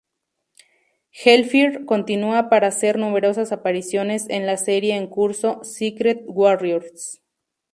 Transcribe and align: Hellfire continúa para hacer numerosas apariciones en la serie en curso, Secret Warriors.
Hellfire 1.11 1.85
continúa 1.85 2.49
para 2.49 2.65
hacer 2.69 2.97
numerosas 2.97 3.51
apariciones 3.51 4.27
en 4.31 4.47
la 4.47 4.57
serie 4.57 4.95
en 4.95 5.05
curso, 5.05 5.63
Secret 5.63 6.23
Warriors. 6.25 7.21